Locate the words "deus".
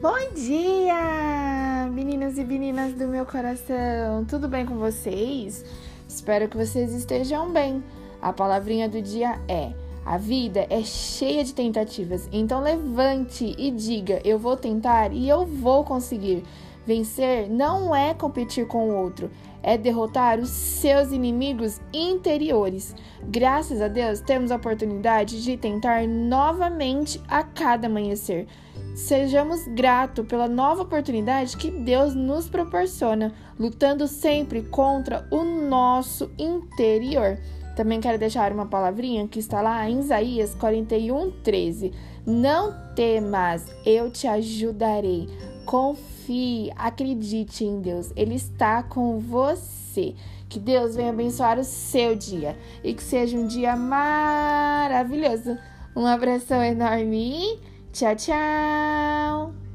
23.88-24.20, 31.70-32.14, 47.82-48.10, 50.58-50.96